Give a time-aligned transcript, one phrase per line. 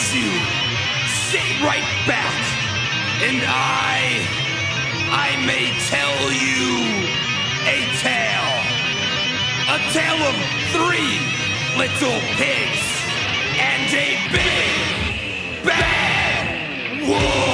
[0.00, 0.30] makes you
[1.30, 2.34] sit right back.
[3.22, 4.24] And I,
[5.10, 6.64] I may tell you
[7.66, 8.50] a tale.
[9.68, 10.36] A tale of
[10.72, 11.18] three
[11.76, 12.82] little pigs
[13.58, 17.49] and a big bad wolf.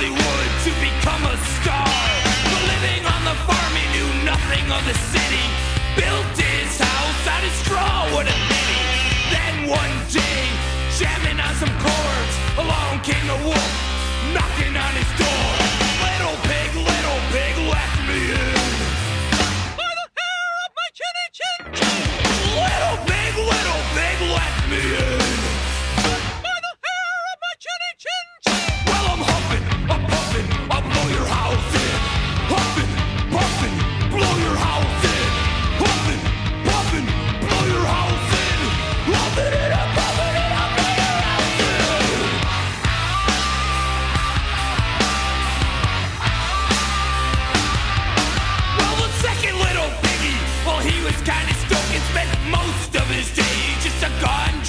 [0.00, 1.92] Hollywood to become a star.
[2.48, 5.44] But living on the farm, he knew nothing of the city.
[5.92, 8.08] Built his house out of straw,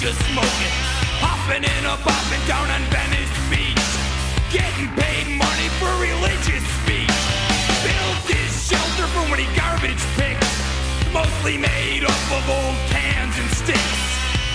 [0.02, 0.74] ganja smoking,
[1.22, 3.86] hopping and a bopping down on Venice Beach,
[4.50, 7.18] getting paid money for religious speech.
[7.86, 10.42] Built his shelter from he garbage picked,
[11.12, 14.02] mostly made up of old cans and sticks.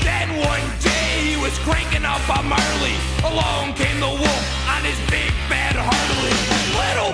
[0.03, 2.97] Then one day he was cranking up a Marley.
[3.24, 6.36] Along came the wolf on his big bad Harley.
[6.75, 7.13] Little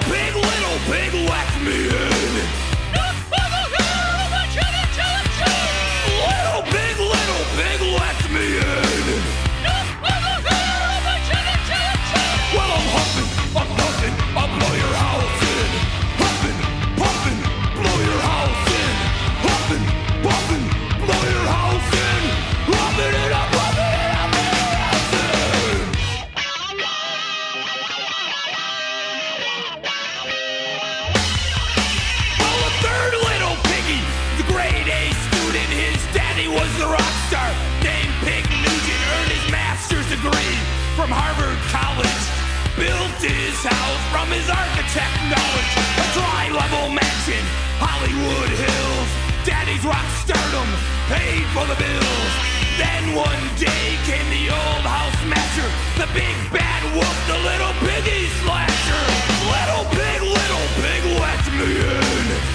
[48.13, 49.09] Hollywood Hills.
[49.44, 50.69] Daddy's rock stardom
[51.09, 52.34] paid for the bills.
[52.78, 58.28] Then one day came the old house master, the big bad wolf, the little piggy
[58.41, 59.06] slasher.
[59.50, 62.53] Little pig, little pig, let me in.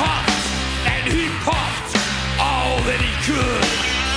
[0.00, 1.96] And he puffed
[2.40, 3.64] all that he could.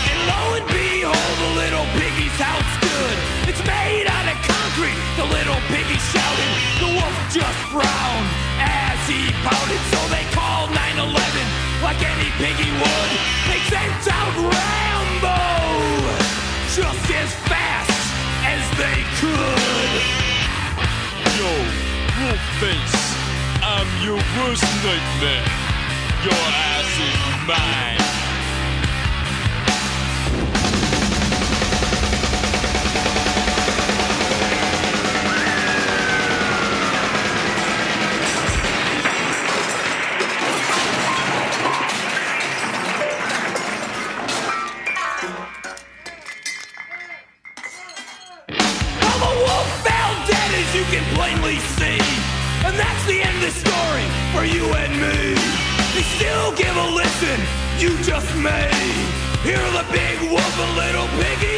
[0.09, 3.17] And lo and behold, the little piggy's house stood.
[3.51, 6.51] It's made out of concrete, the little piggy shouted.
[6.79, 8.29] The wolf just frowned
[8.59, 9.81] as he pouted.
[9.91, 11.13] So they called 911
[11.83, 13.11] like any piggy would.
[13.51, 15.39] They sent out Rambo
[16.71, 18.03] just as fast
[18.47, 19.91] as they could.
[21.37, 21.51] Yo,
[22.23, 22.97] Wolf Face,
[23.61, 25.62] I'm your worst nightmare.
[26.23, 28.22] Your ass is mine.
[60.85, 61.52] Little piggy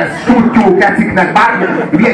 [0.00, 1.64] Jó, ez sutyó keciknek, bármi,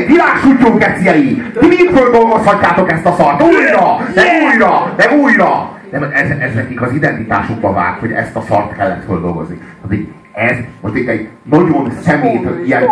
[0.07, 1.43] világ sutyó keciei.
[1.61, 5.71] Ti mind földolgozhatjátok ezt a szart, újra, de újra, de újra.
[5.91, 9.59] Nem, ez, ez nekik az identitásukba vág, hogy ezt a szart kellett földolgozni.
[9.83, 9.99] Hát
[10.33, 12.83] ez most itt egy nagyon szemét, ilyen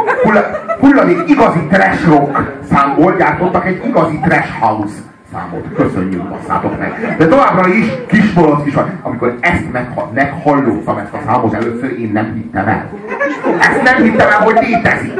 [0.80, 4.94] hulladék igazi trash rock számból gyártottak egy igazi trash house
[5.32, 5.64] számot.
[5.74, 7.14] Köszönjük, basszátok meg.
[7.18, 8.98] De továbbra is kisboloc is van.
[9.02, 12.90] Amikor ezt megha- meghallottam, ezt a számot először, én nem hittem el.
[13.58, 15.12] Ezt nem hittem el, hogy létezik.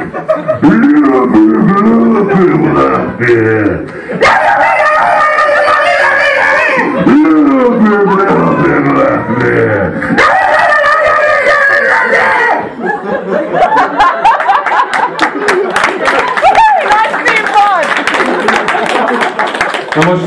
[19.95, 20.23] Na most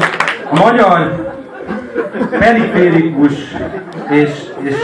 [0.51, 1.27] a magyar
[2.31, 3.33] periférikus
[4.11, 4.31] és,
[4.63, 4.75] és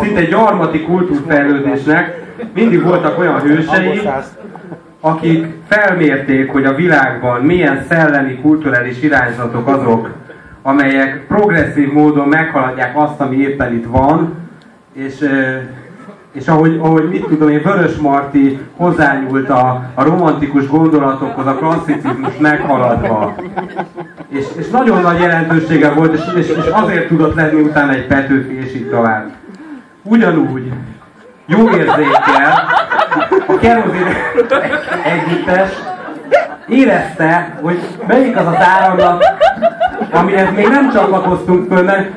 [0.00, 4.00] szinte gyarmati kultúrfejlődésnek mindig voltak olyan hősei,
[5.00, 10.10] akik felmérték, hogy a világban milyen szellemi, kulturális irányzatok azok,
[10.62, 14.34] amelyek progresszív módon meghaladják azt, ami éppen itt van,
[14.92, 15.28] és,
[16.32, 22.36] és ahogy, ahogy mit tudom én, Vörös Marti hozzányúlt a, a romantikus gondolatokhoz, a klasszicizmus
[22.38, 23.34] meghaladva.
[24.28, 28.58] És, és nagyon nagy jelentősége volt, és, és, és azért tudott lenni utána egy Petőfi,
[28.58, 29.30] és így tovább.
[30.02, 30.72] Ugyanúgy,
[31.46, 32.68] jó érzékkel,
[33.46, 34.06] a kerozin
[35.04, 35.70] együttes
[36.68, 39.24] érezte, hogy melyik az az áramlat,
[40.10, 42.10] amihez még nem csatlakoztunk föl, mert,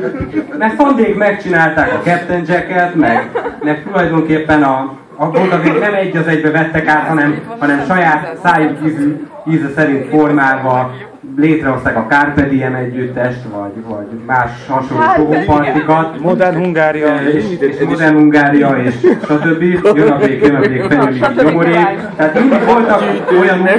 [0.57, 3.29] mert szondék megcsinálták a Captain Jacket, meg,
[3.63, 8.77] meg tulajdonképpen a, a volt nem egy az egybe vettek át, hanem, hanem saját szájuk
[8.85, 10.91] ízű, íze szerint formálva
[11.39, 16.19] létrehozták a Carpe Diem együttest, vagy, vagy más hasonló partikat.
[16.19, 17.15] Modern Hungária.
[17.15, 18.93] És, és Modern Hungária, és
[19.23, 19.61] stb.
[19.95, 21.71] Jön a vég, jön a vég, fenyődik gyomoré.
[22.15, 23.03] Tehát mindig voltak
[23.39, 23.69] olyan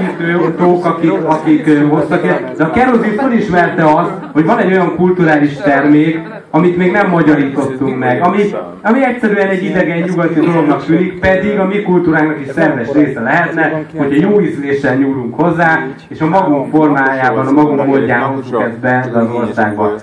[0.41, 2.53] újítók, akik, akik hoztak el.
[2.57, 6.19] De a kerozin felismerte azt, hogy van egy olyan kulturális termék,
[6.51, 8.43] amit még nem magyarítottunk meg, ami,
[8.83, 13.85] ami egyszerűen egy idegen nyugati dolognak tűnik, pedig a mi kultúránknak is szerves része lehetne,
[13.97, 19.11] hogy jó ízléssel nyúlunk hozzá, és a magunk formájában, a magunk módján hozzuk ezt be
[19.15, 19.95] az országba.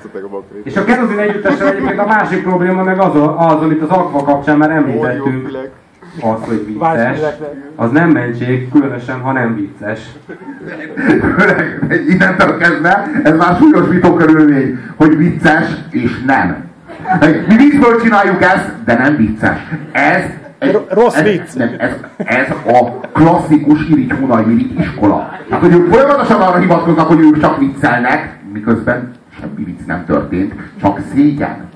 [0.63, 4.57] És a kerozin együttesen egyébként a másik probléma meg az, az amit az akva kapcsán
[4.57, 5.49] már említettünk,
[6.21, 7.19] az, hogy vicces,
[7.75, 9.99] az nem mentség, különösen, ha nem vicces.
[12.09, 16.65] Innentől kezdve ez már súlyos vitókörülmény, hogy vicces és nem.
[17.47, 19.59] Mi viccből csináljuk ezt, de nem vicces.
[19.91, 20.23] Ez
[20.57, 21.53] egy, Rossz ez, vicc.
[21.53, 25.31] Nem, ez, ez a klasszikus irigy hónaj irigy iskola.
[25.49, 30.53] Hát, hogy ők folyamatosan arra hivatkoznak, hogy ők csak viccelnek, miközben semmi vicc nem történt,
[30.81, 31.66] csak szégyen.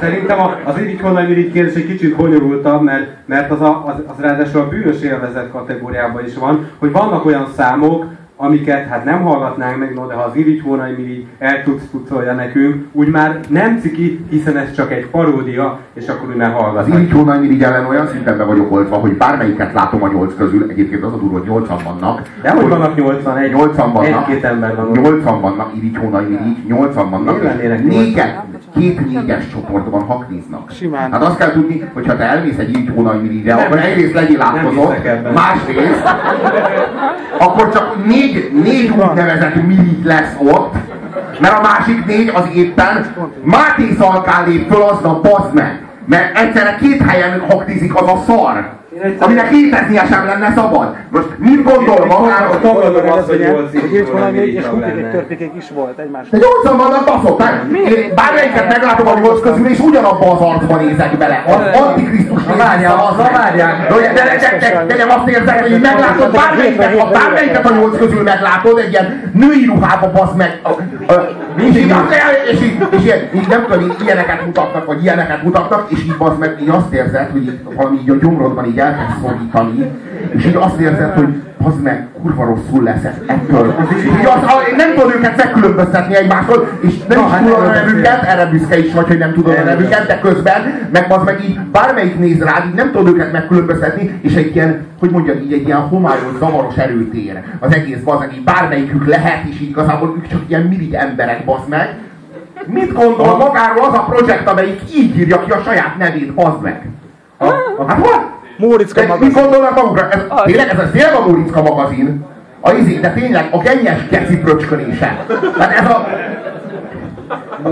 [0.00, 4.60] Szerintem az honnan irigy kérdés egy kicsit bonyolultabb, mert, mert az, a, az, az ráadásul
[4.60, 8.04] a bűnös élvezet kategóriában is van, hogy vannak olyan számok,
[8.40, 12.32] amiket hát nem hallgatnánk meg, no, de ha az irigy hónai miri el tudsz tudszolja
[12.32, 16.60] nekünk, úgy már nem ciki, hiszen ez csak egy paródia, és akkor úgy már Az
[16.60, 16.98] hallgatnak.
[16.98, 20.66] irigy hónaj irigy ellen olyan szinten be vagyok oltva, hogy bármelyiket látom a nyolc közül,
[20.70, 22.22] egyébként az a durva, hogy nyolcan vannak.
[22.42, 23.50] De hogy vannak 81?
[23.50, 24.28] 80 vannak.
[24.28, 24.90] Egy-két ember van.
[24.90, 27.42] 80 vannak, irigy hónai irigy, 80 vannak.
[27.82, 28.42] Miért
[28.78, 29.06] lennének és 80?
[29.06, 30.70] négyet, két négyes csoportban haknéznak.
[30.70, 31.12] Simán.
[31.12, 33.64] Hát azt kell tudni, hogy ha te elmész egy irigy hónai irigyre, Nem.
[33.64, 36.14] akkor egyrészt legyél átkozott, másrészt,
[37.38, 40.74] akkor csak négy, négy úgynevezett mirit lesz ott,
[41.40, 45.82] mert a másik négy az éppen Máté Szalkán lép föl aznap, bazd meg!
[46.04, 48.77] Mert egyszerre két helyen haknizik az a szar,
[49.18, 50.96] aminek léteznie sem lenne szabad.
[51.10, 52.60] Most mit gondol magáról?
[52.60, 55.10] Tagadom azt, hogy nyolc Hogy irigy itt valami kutikek lenne.
[55.10, 56.28] törpikék is volt egymás.
[56.28, 57.42] De 80 vannak baszok,
[58.14, 61.44] bármelyiket meglátom a nyolc közül, és ugyanabba az arcba nézek bele.
[61.46, 63.86] Az antikrisztus várjál, az várjál.
[63.88, 67.74] De, de, de, de, de, de nem azt érzed, hogy meglátod bármelyiket, ha bármelyiket a
[67.74, 70.60] nyolc közül meglátod, egy ilyen női ruhába basz meg.
[71.56, 71.94] És így,
[72.52, 76.36] és így, és így, így nem tudom, ilyeneket mutatnak, vagy ilyeneket mutatnak, és így basz
[76.38, 79.90] meg, így azt érzed, hogy valami így a gyomrodban így elkezd szorítani,
[80.30, 83.74] és így azt érzed, hogy az meg kurva rosszul lesz ez ettől.
[84.20, 87.70] Így az, a- nem tudod őket megkülönböztetni egymástól, és nem Na, is hát tudod a
[87.70, 91.22] erről nevüket, erre büszke is vagy, hogy nem tudod a nevüket, de közben, meg az
[91.24, 95.36] meg így bármelyik néz rád, így nem tudod őket megkülönböztetni, és egy ilyen, hogy mondjam,
[95.38, 97.42] így egy ilyen homályos, zavaros erőtér.
[97.58, 101.68] Az egész bazeg, így bármelyikük lehet, és így igazából ők csak ilyen mirigy emberek, bazd
[101.68, 101.94] meg.
[102.66, 106.88] mit gondol magáról az a projekt, amelyik így írja ki a saját nevét, bazd meg?
[107.36, 108.37] A, a, Hát hol?
[108.58, 109.42] Móriczka De mit magazin.
[109.42, 110.08] gondolnak magukra?
[110.08, 112.24] Ez, tényleg, ez, ez tényleg a Móriczka magazin?
[112.60, 115.24] A izé, de tényleg a gennyes geci fröcskönése.
[115.58, 116.06] Tehát ez a...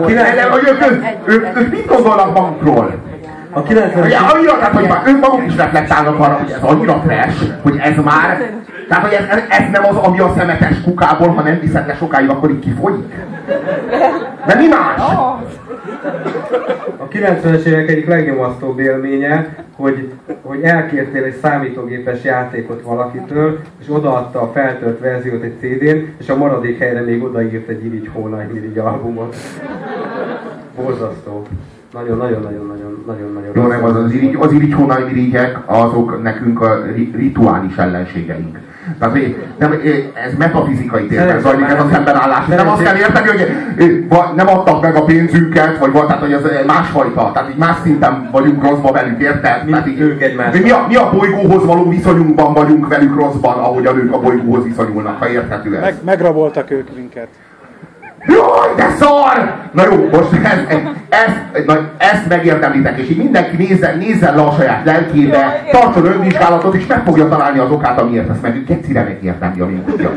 [0.06, 2.94] 90, hogy ők, ők, ők, ők mit gondolnak magukról?
[3.56, 7.02] a 90 Ugye, annyira, tehát, hogy már ők maguk is reflektálnak arra, hogy ez annyira
[7.06, 8.50] trash, hogy ez már,
[8.88, 12.28] tehát, hogy ez, ez nem az, ami a szemetes kukából, ha nem viszed le sokáig,
[12.28, 13.14] akkor így kifolyik.
[14.46, 15.00] De mi más?
[16.96, 20.12] A 90-es évek egyik legnyomasztóbb élménye, hogy,
[20.42, 26.36] hogy elkértél egy számítógépes játékot valakitől, és odaadta a feltölt verziót egy CD-n, és a
[26.36, 29.36] maradék helyre még odaírt egy irigy hónai irigy albumot.
[30.76, 31.46] Borzasztó.
[31.92, 38.58] Nagyon-nagyon-nagyon-nagyon-nagyon-nagyon Jó, nem, az, az, irigy, az irigy azok nekünk a ri, rituális ellenségeink.
[38.98, 39.72] Tehát hogy nem,
[40.26, 42.46] ez metafizikai térben zajlik ez a szembenállás.
[42.46, 43.46] Nem azt kell érteni, hogy
[44.36, 47.30] nem adtak meg a pénzünket, vagy volt, tehát hogy ez másfajta.
[47.32, 49.64] Tehát így más szinten vagyunk rosszban velük, érted?
[49.64, 50.52] Mi- Tehát így, ők egymással.
[50.52, 54.20] mi, mi, a, mi a bolygóhoz való viszonyunkban vagyunk velük rosszban, ahogy a nők a
[54.20, 55.80] bolygóhoz viszonyulnak, ha érthető ez.
[55.80, 57.28] Meg, megraboltak ők minket.
[58.26, 59.54] Jaj, de szar!
[59.72, 60.58] Na jó, most ez,
[61.08, 66.74] ez, na, ezt megérdemlitek, és így mindenki nézzen, nézzen le a saját lelkébe, tartson önvizsgálatot,
[66.74, 70.10] és meg fogja találni az okát, amiért ezt meg, gecire megérdemli, ami mondja.